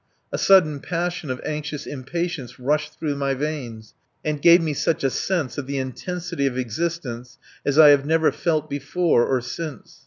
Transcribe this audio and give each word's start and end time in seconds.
A 0.31 0.37
sudden 0.39 0.79
passion 0.79 1.29
of 1.29 1.39
anxious 1.45 1.85
impatience 1.85 2.59
rushed 2.59 2.97
through 2.97 3.15
my 3.15 3.35
veins, 3.35 3.93
gave 4.41 4.59
me 4.59 4.73
such 4.73 5.03
a 5.03 5.11
sense 5.11 5.59
of 5.59 5.67
the 5.67 5.77
intensity 5.77 6.47
of 6.47 6.57
existence 6.57 7.37
as 7.63 7.77
I 7.77 7.89
have 7.89 8.03
never 8.03 8.31
felt 8.31 8.67
before 8.67 9.27
or 9.27 9.41
since. 9.41 9.99